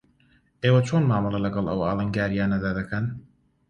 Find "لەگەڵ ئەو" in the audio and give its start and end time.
1.45-1.79